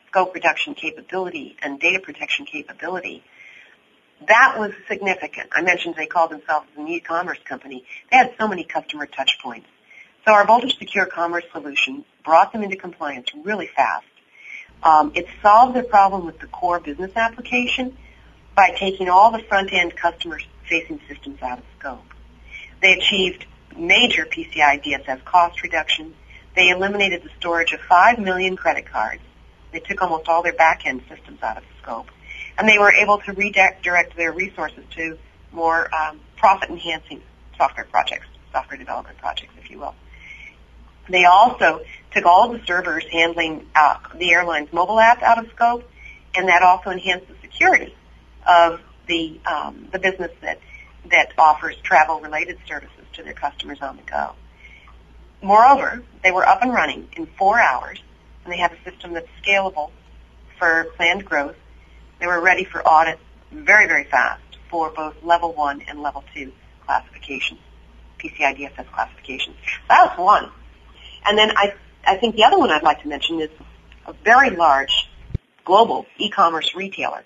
scope 0.08 0.34
reduction 0.34 0.74
capability 0.74 1.56
and 1.62 1.80
data 1.80 2.00
protection 2.00 2.44
capability 2.44 3.22
That 4.28 4.58
was 4.58 4.72
significant. 4.88 5.48
I 5.52 5.62
mentioned 5.62 5.94
they 5.96 6.06
called 6.06 6.30
themselves 6.30 6.66
an 6.76 6.86
e-commerce 6.88 7.38
company. 7.44 7.84
They 8.10 8.18
had 8.18 8.34
so 8.38 8.46
many 8.46 8.64
customer 8.64 9.06
touch 9.06 9.38
points. 9.42 9.66
So 10.26 10.32
our 10.32 10.46
Voltage 10.46 10.78
Secure 10.78 11.06
Commerce 11.06 11.44
solution 11.52 12.04
brought 12.24 12.52
them 12.52 12.62
into 12.62 12.76
compliance 12.76 13.28
really 13.44 13.68
fast. 13.74 14.04
Um, 14.82 15.12
it 15.14 15.26
solved 15.42 15.74
their 15.74 15.82
problem 15.82 16.26
with 16.26 16.38
the 16.38 16.46
core 16.46 16.80
business 16.80 17.12
application 17.16 17.96
by 18.54 18.74
taking 18.78 19.08
all 19.08 19.30
the 19.30 19.38
front-end 19.38 19.96
customer-facing 19.96 21.00
systems 21.08 21.40
out 21.42 21.58
of 21.58 21.64
scope. 21.78 22.04
They 22.82 22.92
achieved 22.92 23.46
major 23.76 24.26
PCI 24.26 24.82
DSS 24.82 25.24
cost 25.24 25.62
reductions. 25.62 26.14
They 26.56 26.68
eliminated 26.68 27.22
the 27.22 27.30
storage 27.38 27.72
of 27.72 27.80
5 27.80 28.18
million 28.18 28.56
credit 28.56 28.86
cards. 28.86 29.22
They 29.72 29.80
took 29.80 30.02
almost 30.02 30.28
all 30.28 30.42
their 30.42 30.52
back-end 30.52 31.02
systems 31.08 31.42
out 31.42 31.58
of 31.58 31.64
scope. 31.82 32.08
And 32.60 32.68
they 32.68 32.78
were 32.78 32.92
able 32.92 33.16
to 33.20 33.32
redirect 33.32 34.16
their 34.18 34.32
resources 34.32 34.84
to 34.90 35.16
more 35.50 35.88
um, 35.94 36.20
profit-enhancing 36.36 37.22
software 37.56 37.86
projects, 37.86 38.26
software 38.52 38.76
development 38.76 39.16
projects, 39.16 39.54
if 39.56 39.70
you 39.70 39.78
will. 39.78 39.94
They 41.08 41.24
also 41.24 41.80
took 42.12 42.26
all 42.26 42.52
the 42.52 42.62
servers 42.66 43.04
handling 43.10 43.66
uh, 43.74 43.96
the 44.14 44.32
airline's 44.32 44.70
mobile 44.74 45.00
app 45.00 45.22
out 45.22 45.42
of 45.42 45.50
scope, 45.52 45.90
and 46.34 46.48
that 46.48 46.62
also 46.62 46.90
enhanced 46.90 47.28
the 47.28 47.34
security 47.40 47.94
of 48.46 48.82
the 49.06 49.40
um, 49.46 49.88
the 49.90 49.98
business 49.98 50.30
that 50.42 50.60
that 51.10 51.32
offers 51.38 51.76
travel-related 51.82 52.58
services 52.68 53.06
to 53.14 53.22
their 53.22 53.32
customers 53.32 53.78
on 53.80 53.96
the 53.96 54.02
go. 54.02 54.34
Moreover, 55.40 56.02
they 56.22 56.30
were 56.30 56.46
up 56.46 56.60
and 56.60 56.74
running 56.74 57.08
in 57.16 57.24
four 57.24 57.58
hours, 57.58 58.02
and 58.44 58.52
they 58.52 58.58
have 58.58 58.74
a 58.74 58.90
system 58.90 59.14
that's 59.14 59.28
scalable 59.42 59.92
for 60.58 60.88
planned 60.96 61.24
growth. 61.24 61.56
They 62.20 62.26
were 62.26 62.40
ready 62.40 62.64
for 62.64 62.86
audit 62.86 63.18
very, 63.50 63.86
very 63.86 64.04
fast 64.04 64.42
for 64.70 64.90
both 64.90 65.16
level 65.22 65.52
one 65.52 65.82
and 65.88 66.00
level 66.00 66.22
two 66.34 66.52
classifications, 66.84 67.60
PCI 68.18 68.56
DSS 68.58 68.92
classifications. 68.92 69.56
That 69.88 70.10
was 70.10 70.18
one. 70.18 70.50
And 71.26 71.36
then 71.36 71.50
I, 71.56 71.74
I 72.06 72.16
think 72.16 72.36
the 72.36 72.44
other 72.44 72.58
one 72.58 72.70
I'd 72.70 72.82
like 72.82 73.02
to 73.02 73.08
mention 73.08 73.40
is 73.40 73.50
a 74.06 74.12
very 74.24 74.50
large 74.50 75.08
global 75.64 76.06
e-commerce 76.18 76.74
retailer. 76.74 77.24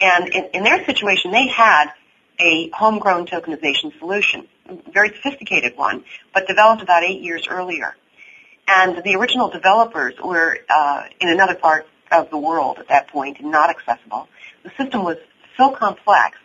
And 0.00 0.28
in, 0.28 0.44
in 0.52 0.64
their 0.64 0.84
situation, 0.84 1.30
they 1.30 1.48
had 1.48 1.86
a 2.38 2.70
homegrown 2.70 3.26
tokenization 3.26 3.98
solution, 3.98 4.46
a 4.68 4.76
very 4.92 5.08
sophisticated 5.10 5.76
one, 5.76 6.04
but 6.34 6.46
developed 6.46 6.82
about 6.82 7.02
eight 7.02 7.22
years 7.22 7.46
earlier. 7.48 7.96
And 8.68 9.02
the 9.02 9.14
original 9.14 9.48
developers 9.48 10.14
were 10.22 10.58
uh, 10.68 11.04
in 11.20 11.28
another 11.28 11.54
part 11.54 11.86
of 12.12 12.30
the 12.30 12.38
world 12.38 12.78
at 12.78 12.88
that 12.88 13.08
point 13.08 13.40
and 13.40 13.50
not 13.50 13.70
accessible. 13.70 14.28
The 14.62 14.70
system 14.76 15.04
was 15.04 15.16
so 15.56 15.70
complex, 15.70 16.38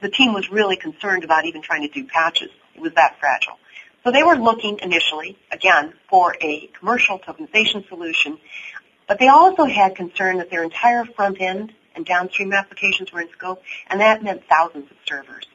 the 0.00 0.08
team 0.08 0.32
was 0.32 0.50
really 0.50 0.76
concerned 0.76 1.24
about 1.24 1.44
even 1.44 1.62
trying 1.62 1.82
to 1.82 1.88
do 1.88 2.04
patches. 2.04 2.50
It 2.74 2.80
was 2.80 2.92
that 2.94 3.18
fragile. 3.20 3.58
So 4.04 4.10
they 4.10 4.22
were 4.22 4.36
looking 4.36 4.80
initially, 4.82 5.38
again, 5.50 5.94
for 6.08 6.34
a 6.40 6.68
commercial 6.78 7.18
tokenization 7.20 7.88
solution, 7.88 8.38
but 9.06 9.18
they 9.18 9.28
also 9.28 9.64
had 9.64 9.94
concern 9.94 10.38
that 10.38 10.50
their 10.50 10.64
entire 10.64 11.04
front 11.04 11.40
end 11.40 11.72
and 11.94 12.04
downstream 12.04 12.52
applications 12.52 13.12
were 13.12 13.20
in 13.20 13.28
scope, 13.30 13.62
and 13.88 14.00
that 14.00 14.22
meant 14.22 14.42
thousands 14.48 14.90
of 14.90 14.96
servers. 15.06 15.46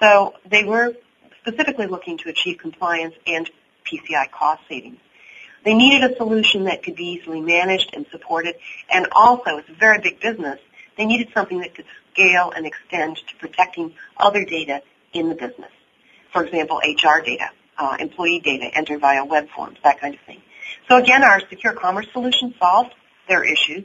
So 0.00 0.34
they 0.48 0.64
were 0.64 0.94
specifically 1.40 1.86
looking 1.86 2.18
to 2.18 2.28
achieve 2.28 2.58
compliance 2.58 3.14
and 3.26 3.48
PCI 3.84 4.30
cost 4.30 4.62
savings. 4.68 4.98
They 5.64 5.74
needed 5.74 6.10
a 6.10 6.16
solution 6.16 6.64
that 6.64 6.82
could 6.82 6.96
be 6.96 7.04
easily 7.04 7.40
managed 7.40 7.90
and 7.94 8.06
supported, 8.10 8.56
and 8.92 9.06
also, 9.12 9.58
it's 9.58 9.68
a 9.68 9.74
very 9.74 9.98
big 9.98 10.20
business, 10.20 10.58
they 10.96 11.06
needed 11.06 11.28
something 11.32 11.60
that 11.60 11.74
could 11.74 11.86
scale 12.12 12.52
and 12.54 12.66
extend 12.66 13.16
to 13.16 13.36
protecting 13.38 13.94
other 14.16 14.44
data 14.44 14.82
in 15.12 15.28
the 15.28 15.34
business. 15.34 15.70
For 16.32 16.44
example, 16.44 16.80
HR 16.84 17.20
data, 17.24 17.50
uh, 17.78 17.96
employee 17.98 18.40
data 18.40 18.70
entered 18.74 19.00
via 19.00 19.24
web 19.24 19.48
forms, 19.50 19.78
that 19.84 20.00
kind 20.00 20.14
of 20.14 20.20
thing. 20.22 20.42
So 20.88 20.98
again, 20.98 21.22
our 21.22 21.40
secure 21.48 21.72
commerce 21.72 22.06
solution 22.12 22.54
solved 22.58 22.94
their 23.28 23.44
issues, 23.44 23.84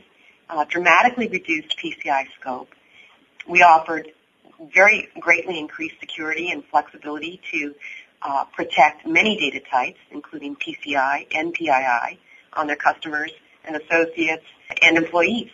uh, 0.49 0.65
dramatically 0.65 1.27
reduced 1.27 1.77
PCI 1.77 2.27
scope. 2.39 2.69
We 3.47 3.61
offered 3.61 4.11
very 4.73 5.09
greatly 5.19 5.59
increased 5.59 5.95
security 5.99 6.51
and 6.51 6.63
flexibility 6.65 7.39
to 7.51 7.75
uh, 8.21 8.45
protect 8.45 9.05
many 9.05 9.37
data 9.37 9.63
types, 9.69 9.99
including 10.11 10.55
PCI 10.55 11.27
and 11.35 11.53
PII, 11.53 12.19
on 12.53 12.67
their 12.67 12.75
customers 12.75 13.31
and 13.65 13.75
associates 13.75 14.45
and 14.81 14.97
employees. 14.97 15.49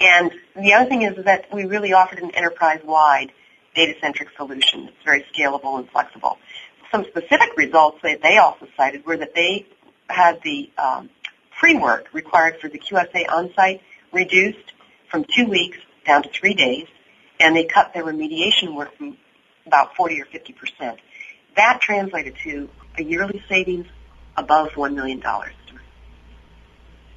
And 0.00 0.30
the 0.56 0.74
other 0.74 0.88
thing 0.88 1.02
is 1.02 1.24
that 1.24 1.52
we 1.52 1.64
really 1.64 1.92
offered 1.92 2.18
an 2.18 2.30
enterprise-wide 2.34 3.32
data-centric 3.74 4.28
solution 4.36 4.86
that's 4.86 4.96
very 5.04 5.24
scalable 5.34 5.78
and 5.78 5.88
flexible. 5.90 6.38
Some 6.90 7.04
specific 7.04 7.56
results 7.56 7.98
that 8.02 8.22
they 8.22 8.38
also 8.38 8.68
cited 8.76 9.04
were 9.04 9.16
that 9.16 9.34
they 9.34 9.66
had 10.08 10.40
the 10.42 10.70
um, 10.78 11.10
pre-work 11.58 12.08
required 12.12 12.60
for 12.60 12.68
the 12.68 12.78
QSA 12.78 13.30
on-site 13.30 13.82
reduced 14.12 14.72
from 15.10 15.24
two 15.24 15.46
weeks 15.46 15.78
down 16.06 16.22
to 16.22 16.28
three 16.28 16.54
days, 16.54 16.86
and 17.40 17.56
they 17.56 17.64
cut 17.64 17.94
their 17.94 18.04
remediation 18.04 18.74
work 18.74 18.96
from 18.96 19.16
about 19.66 19.96
40 19.96 20.20
or 20.20 20.26
50 20.26 20.52
percent. 20.52 21.00
That 21.56 21.80
translated 21.80 22.36
to 22.44 22.68
a 22.98 23.02
yearly 23.02 23.42
savings 23.48 23.86
above 24.36 24.70
$1 24.70 24.94
million. 24.94 25.22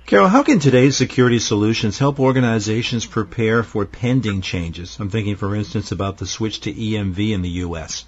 Carol, 0.06 0.30
how 0.30 0.44
can 0.44 0.60
today's 0.60 0.96
security 0.96 1.40
solutions 1.40 1.98
help 1.98 2.20
organizations 2.20 3.06
prepare 3.06 3.62
for 3.62 3.86
pending 3.86 4.42
changes? 4.42 4.98
I'm 5.02 5.10
thinking, 5.10 5.36
for 5.36 5.54
instance, 5.54 5.92
about 5.92 6.18
the 6.18 6.26
switch 6.26 6.62
to 6.62 6.74
EMV 6.74 7.34
in 7.34 7.42
the 7.42 7.50
U.S. 7.50 8.06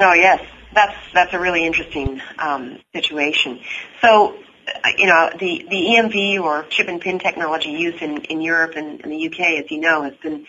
Oh, 0.00 0.14
yes. 0.14 0.40
That's, 0.74 0.96
that's 1.12 1.34
a 1.34 1.38
really 1.38 1.66
interesting 1.66 2.22
um, 2.38 2.78
situation. 2.94 3.60
So, 4.00 4.38
uh, 4.66 4.88
you 4.96 5.06
know, 5.06 5.28
the, 5.38 5.66
the 5.68 5.76
EMV 5.76 6.40
or 6.40 6.64
chip 6.70 6.88
and 6.88 6.98
pin 6.98 7.18
technology 7.18 7.72
used 7.72 8.00
in, 8.02 8.24
in 8.24 8.40
Europe 8.40 8.72
and, 8.76 9.02
in 9.02 9.10
the 9.10 9.26
UK, 9.26 9.62
as 9.62 9.70
you 9.70 9.80
know, 9.80 10.02
has 10.04 10.14
been 10.14 10.46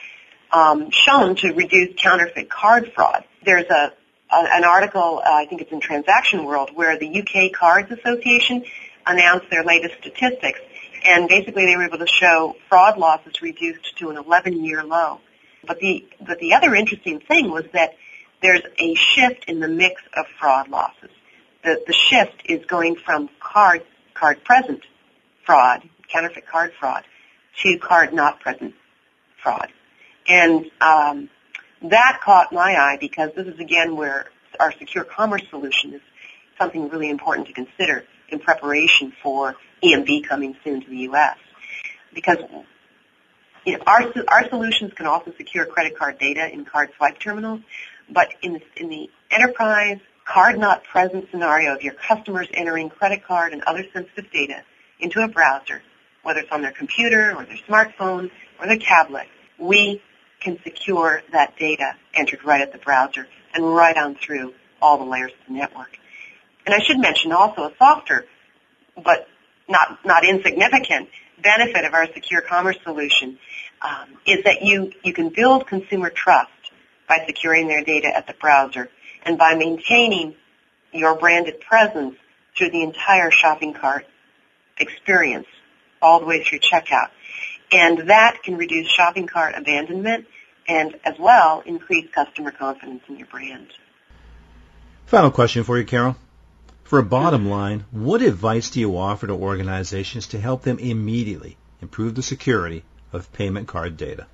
um, 0.49 0.91
shown 0.91 1.35
to 1.37 1.51
reduce 1.51 1.93
counterfeit 1.97 2.49
card 2.49 2.93
fraud. 2.95 3.25
There's 3.43 3.69
a, 3.69 3.73
a 3.73 3.93
an 4.33 4.63
article, 4.63 5.21
uh, 5.25 5.29
I 5.29 5.45
think 5.45 5.61
it's 5.61 5.71
in 5.71 5.79
Transaction 5.79 6.45
World, 6.45 6.71
where 6.73 6.97
the 6.97 7.21
UK 7.21 7.51
Cards 7.53 7.91
Association 7.91 8.63
announced 9.05 9.49
their 9.49 9.63
latest 9.63 9.95
statistics, 9.99 10.59
and 11.05 11.27
basically 11.27 11.65
they 11.65 11.75
were 11.75 11.83
able 11.83 11.99
to 11.99 12.07
show 12.07 12.55
fraud 12.69 12.97
losses 12.97 13.41
reduced 13.41 13.97
to 13.97 14.09
an 14.09 14.17
11-year 14.17 14.83
low. 14.83 15.19
But 15.65 15.79
the 15.79 16.05
but 16.19 16.39
the 16.39 16.53
other 16.53 16.75
interesting 16.75 17.21
thing 17.21 17.49
was 17.49 17.63
that 17.73 17.95
there's 18.41 18.61
a 18.77 18.95
shift 18.95 19.45
in 19.47 19.61
the 19.61 19.69
mix 19.69 20.01
of 20.15 20.25
fraud 20.39 20.67
losses. 20.67 21.09
The 21.63 21.81
the 21.87 21.93
shift 21.93 22.43
is 22.45 22.65
going 22.65 22.95
from 22.95 23.29
card 23.39 23.83
card 24.13 24.43
present 24.43 24.81
fraud, 25.45 25.83
counterfeit 26.09 26.47
card 26.47 26.73
fraud, 26.79 27.03
to 27.61 27.77
card 27.77 28.13
not 28.13 28.41
present 28.41 28.75
fraud. 29.41 29.69
And 30.27 30.69
um, 30.81 31.29
that 31.83 32.19
caught 32.23 32.51
my 32.53 32.75
eye 32.75 32.97
because 32.99 33.31
this 33.35 33.47
is 33.47 33.59
again 33.59 33.95
where 33.95 34.27
our 34.59 34.71
secure 34.73 35.03
commerce 35.03 35.43
solution 35.49 35.93
is 35.93 36.01
something 36.57 36.89
really 36.89 37.09
important 37.09 37.47
to 37.47 37.53
consider 37.53 38.05
in 38.29 38.39
preparation 38.39 39.13
for 39.21 39.55
EMV 39.83 40.27
coming 40.27 40.55
soon 40.63 40.81
to 40.81 40.89
the 40.89 40.97
U.S. 40.97 41.37
Because 42.13 42.37
you 43.65 43.77
know, 43.77 43.83
our 43.85 44.13
our 44.27 44.49
solutions 44.49 44.93
can 44.93 45.05
also 45.07 45.33
secure 45.37 45.65
credit 45.65 45.97
card 45.97 46.19
data 46.19 46.51
in 46.51 46.65
card 46.65 46.89
swipe 46.97 47.19
terminals, 47.19 47.61
but 48.09 48.29
in 48.41 48.53
the, 48.53 48.61
in 48.77 48.89
the 48.89 49.09
enterprise 49.31 49.99
card 50.25 50.57
not 50.57 50.83
present 50.85 51.27
scenario 51.31 51.75
of 51.75 51.81
your 51.81 51.93
customers 51.93 52.47
entering 52.53 52.89
credit 52.89 53.25
card 53.25 53.51
and 53.51 53.61
other 53.63 53.85
sensitive 53.93 54.31
data 54.31 54.63
into 54.99 55.21
a 55.21 55.27
browser, 55.27 55.81
whether 56.23 56.39
it's 56.39 56.51
on 56.51 56.61
their 56.61 56.71
computer 56.71 57.35
or 57.35 57.45
their 57.45 57.57
smartphone 57.67 58.31
or 58.59 58.67
their 58.67 58.79
tablet, 58.79 59.27
we 59.57 60.01
can 60.43 60.59
secure 60.63 61.23
that 61.31 61.57
data 61.57 61.95
entered 62.13 62.43
right 62.43 62.61
at 62.61 62.71
the 62.71 62.77
browser 62.77 63.27
and 63.53 63.65
right 63.75 63.97
on 63.97 64.15
through 64.15 64.53
all 64.81 64.97
the 64.97 65.05
layers 65.05 65.31
of 65.31 65.47
the 65.47 65.53
network. 65.53 65.97
And 66.65 66.75
I 66.75 66.79
should 66.79 66.99
mention 66.99 67.31
also 67.31 67.63
a 67.63 67.73
softer, 67.77 68.25
but 69.01 69.27
not, 69.67 70.05
not 70.05 70.25
insignificant 70.25 71.09
benefit 71.41 71.85
of 71.85 71.93
our 71.93 72.07
secure 72.13 72.41
commerce 72.41 72.77
solution 72.83 73.37
um, 73.81 74.09
is 74.25 74.43
that 74.45 74.61
you, 74.61 74.91
you 75.03 75.13
can 75.13 75.29
build 75.29 75.67
consumer 75.67 76.09
trust 76.09 76.51
by 77.07 77.23
securing 77.25 77.67
their 77.67 77.83
data 77.83 78.07
at 78.07 78.27
the 78.27 78.33
browser 78.33 78.89
and 79.23 79.37
by 79.37 79.55
maintaining 79.55 80.35
your 80.91 81.15
branded 81.15 81.59
presence 81.59 82.15
through 82.57 82.69
the 82.69 82.81
entire 82.81 83.31
shopping 83.31 83.73
cart 83.73 84.05
experience 84.77 85.47
all 86.01 86.19
the 86.19 86.25
way 86.25 86.43
through 86.43 86.59
checkout. 86.59 87.09
And 87.73 88.09
that 88.09 88.43
can 88.43 88.55
reduce 88.55 88.87
shopping 88.87 89.27
cart 89.27 89.55
abandonment 89.57 90.27
and 90.67 90.97
as 91.03 91.15
well 91.19 91.63
increase 91.65 92.09
customer 92.13 92.51
confidence 92.51 93.01
in 93.09 93.17
your 93.17 93.27
brand. 93.27 93.67
Final 95.07 95.31
question 95.31 95.63
for 95.63 95.77
you, 95.77 95.83
Carol. 95.83 96.15
For 96.83 96.99
a 96.99 97.03
bottom 97.03 97.49
line, 97.49 97.85
what 97.91 98.21
advice 98.21 98.69
do 98.69 98.79
you 98.79 98.97
offer 98.97 99.27
to 99.27 99.33
organizations 99.33 100.27
to 100.27 100.39
help 100.39 100.61
them 100.61 100.77
immediately 100.77 101.57
improve 101.81 102.15
the 102.15 102.21
security 102.21 102.83
of 103.11 103.33
payment 103.33 103.67
card 103.67 103.97
data? 103.97 104.27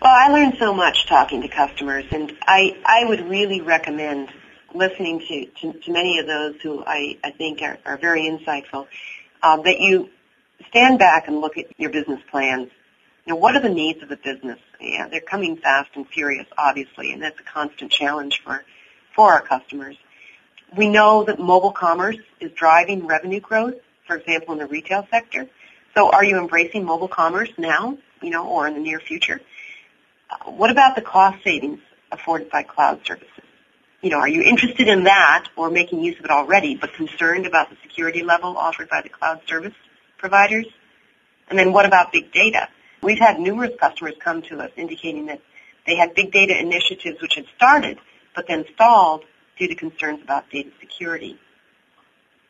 Well, 0.00 0.12
I 0.14 0.28
learned 0.28 0.56
so 0.58 0.74
much 0.74 1.06
talking 1.06 1.42
to 1.42 1.48
customers, 1.48 2.04
and 2.10 2.32
I, 2.46 2.76
I 2.84 3.04
would 3.04 3.28
really 3.28 3.60
recommend 3.60 4.30
listening 4.74 5.20
to, 5.20 5.46
to, 5.46 5.78
to 5.80 5.92
many 5.92 6.18
of 6.18 6.26
those 6.26 6.60
who 6.62 6.84
I, 6.84 7.18
I 7.22 7.30
think 7.30 7.62
are, 7.62 7.78
are 7.84 7.96
very 7.96 8.22
insightful, 8.22 8.86
uh, 9.42 9.56
that 9.62 9.80
you 9.80 10.10
stand 10.68 10.98
back 10.98 11.28
and 11.28 11.40
look 11.40 11.56
at 11.56 11.66
your 11.78 11.90
business 11.90 12.20
plans. 12.30 12.70
You 13.24 13.34
know, 13.34 13.36
what 13.36 13.56
are 13.56 13.60
the 13.60 13.68
needs 13.68 14.02
of 14.02 14.08
the 14.08 14.16
business? 14.16 14.58
Yeah, 14.80 15.08
they're 15.08 15.20
coming 15.20 15.56
fast 15.56 15.90
and 15.94 16.08
furious, 16.08 16.46
obviously, 16.56 17.12
and 17.12 17.22
that's 17.22 17.38
a 17.40 17.42
constant 17.42 17.92
challenge 17.92 18.40
for, 18.42 18.64
for 19.14 19.32
our 19.32 19.42
customers. 19.42 19.96
We 20.76 20.88
know 20.88 21.24
that 21.24 21.38
mobile 21.38 21.72
commerce 21.72 22.18
is 22.40 22.52
driving 22.52 23.06
revenue 23.06 23.40
growth, 23.40 23.74
for 24.06 24.16
example, 24.16 24.52
in 24.52 24.58
the 24.58 24.66
retail 24.66 25.06
sector. 25.10 25.48
So 25.94 26.10
are 26.10 26.24
you 26.24 26.38
embracing 26.38 26.84
mobile 26.84 27.08
commerce 27.08 27.50
now, 27.58 27.98
you 28.22 28.30
know, 28.30 28.46
or 28.46 28.66
in 28.66 28.74
the 28.74 28.80
near 28.80 29.00
future? 29.00 29.40
Uh, 30.30 30.50
what 30.50 30.70
about 30.70 30.94
the 30.94 31.02
cost 31.02 31.42
savings 31.42 31.80
afforded 32.12 32.50
by 32.50 32.62
cloud 32.62 33.00
services? 33.06 33.30
You 34.02 34.10
know, 34.10 34.18
are 34.18 34.28
you 34.28 34.42
interested 34.42 34.88
in 34.88 35.04
that 35.04 35.48
or 35.56 35.70
making 35.70 36.04
use 36.04 36.18
of 36.18 36.24
it 36.24 36.30
already, 36.30 36.76
but 36.76 36.92
concerned 36.94 37.46
about 37.46 37.70
the 37.70 37.76
security 37.82 38.22
level 38.22 38.56
offered 38.56 38.88
by 38.88 39.02
the 39.02 39.08
cloud 39.08 39.40
service 39.48 39.74
providers? 40.18 40.66
And 41.48 41.58
then 41.58 41.72
what 41.72 41.86
about 41.86 42.12
big 42.12 42.32
data? 42.32 42.68
We've 43.02 43.18
had 43.18 43.38
numerous 43.38 43.72
customers 43.80 44.14
come 44.18 44.42
to 44.42 44.60
us 44.60 44.70
indicating 44.76 45.26
that 45.26 45.40
they 45.86 45.96
had 45.96 46.14
big 46.14 46.32
data 46.32 46.58
initiatives 46.58 47.20
which 47.22 47.36
had 47.36 47.46
started, 47.56 47.98
but 48.34 48.46
then 48.46 48.64
stalled 48.74 49.24
due 49.58 49.68
to 49.68 49.74
concerns 49.74 50.22
about 50.22 50.50
data 50.50 50.70
security. 50.80 51.38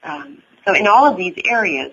Um, 0.03 0.43
so 0.67 0.75
in 0.75 0.87
all 0.87 1.07
of 1.07 1.17
these 1.17 1.35
areas, 1.45 1.93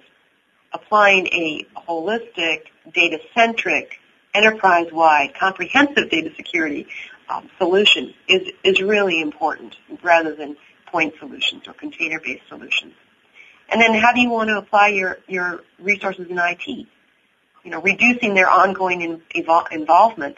applying 0.74 1.28
a 1.28 1.66
holistic, 1.88 2.64
data-centric, 2.94 4.00
enterprise-wide, 4.34 5.34
comprehensive 5.40 6.10
data 6.10 6.32
security 6.36 6.88
um, 7.30 7.50
solution 7.58 8.14
is, 8.28 8.50
is 8.64 8.82
really 8.82 9.22
important 9.22 9.76
rather 10.04 10.36
than 10.36 10.58
point 10.88 11.14
solutions 11.20 11.64
or 11.68 11.74
container-based 11.74 12.44
solutions. 12.50 12.94
And 13.70 13.82
then 13.82 13.94
how 13.94 14.14
do 14.14 14.22
you 14.22 14.30
want 14.30 14.50
to 14.50 14.58
apply 14.58 14.90
your, 14.90 15.20
your 15.28 15.64
resources 15.80 16.28
in 16.30 16.38
IT? 16.38 16.68
You 16.68 17.72
know, 17.72 17.82
reducing 17.82 18.36
their 18.36 18.50
ongoing 18.50 19.02
in, 19.02 19.22
evol- 19.36 19.72
involvement 19.72 20.38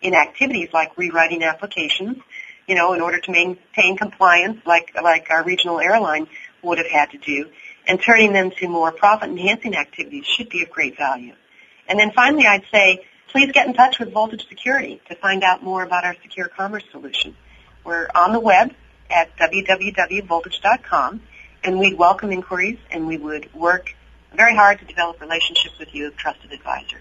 in 0.00 0.14
activities 0.14 0.68
like 0.72 0.96
rewriting 0.96 1.42
applications, 1.42 2.18
you 2.66 2.74
know, 2.74 2.92
in 2.92 3.00
order 3.00 3.18
to 3.18 3.32
maintain 3.32 3.96
compliance 3.96 4.60
like, 4.64 4.94
like 5.02 5.28
our 5.30 5.42
regional 5.42 5.80
airline 5.80 6.28
would 6.62 6.78
have 6.78 6.86
had 6.86 7.10
to 7.10 7.18
do, 7.18 7.50
and 7.86 8.00
turning 8.00 8.32
them 8.32 8.50
to 8.50 8.68
more 8.68 8.92
profit-enhancing 8.92 9.74
activities 9.74 10.24
should 10.26 10.48
be 10.48 10.62
of 10.62 10.70
great 10.70 10.96
value. 10.96 11.32
And 11.88 11.98
then 11.98 12.12
finally, 12.12 12.46
I'd 12.46 12.64
say, 12.70 13.04
please 13.28 13.50
get 13.52 13.66
in 13.66 13.74
touch 13.74 13.98
with 13.98 14.12
Voltage 14.12 14.46
Security 14.48 15.00
to 15.08 15.16
find 15.16 15.42
out 15.42 15.62
more 15.62 15.82
about 15.82 16.04
our 16.04 16.14
secure 16.22 16.48
commerce 16.48 16.84
solution. 16.92 17.34
We're 17.84 18.08
on 18.14 18.32
the 18.32 18.40
web 18.40 18.74
at 19.10 19.36
www.voltage.com, 19.38 21.22
and 21.64 21.78
we'd 21.78 21.98
welcome 21.98 22.30
inquiries, 22.30 22.78
and 22.90 23.06
we 23.06 23.16
would 23.16 23.52
work 23.54 23.94
very 24.34 24.54
hard 24.54 24.78
to 24.78 24.84
develop 24.84 25.20
relationships 25.20 25.78
with 25.78 25.94
you 25.94 26.06
as 26.06 26.14
trusted 26.14 26.52
advisor. 26.52 26.98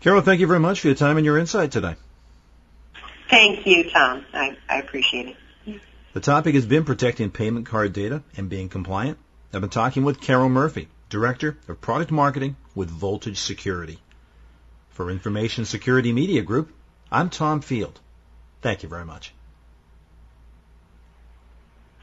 Carol, 0.00 0.20
thank 0.20 0.40
you 0.40 0.46
very 0.46 0.60
much 0.60 0.80
for 0.80 0.88
your 0.88 0.96
time 0.96 1.16
and 1.16 1.24
your 1.24 1.38
insight 1.38 1.72
today. 1.72 1.96
Thank 3.30 3.66
you, 3.66 3.90
Tom. 3.90 4.24
I, 4.32 4.56
I 4.68 4.78
appreciate 4.78 5.28
it. 5.66 5.80
The 6.12 6.20
topic 6.20 6.54
has 6.54 6.64
been 6.64 6.84
protecting 6.84 7.30
payment 7.30 7.66
card 7.66 7.92
data 7.92 8.22
and 8.36 8.48
being 8.48 8.68
compliant. 8.68 9.18
I've 9.52 9.60
been 9.60 9.70
talking 9.70 10.04
with 10.04 10.20
Carol 10.20 10.48
Murphy, 10.48 10.88
Director 11.08 11.56
of 11.66 11.80
Product 11.80 12.12
Marketing 12.12 12.56
with 12.74 12.88
Voltage 12.88 13.38
Security. 13.38 13.98
For 14.90 15.10
Information 15.10 15.64
Security 15.64 16.12
Media 16.12 16.42
Group, 16.42 16.72
I'm 17.10 17.30
Tom 17.30 17.60
Field. 17.60 17.98
Thank 18.62 18.84
you 18.84 18.88
very 18.88 19.04
much. 19.04 19.33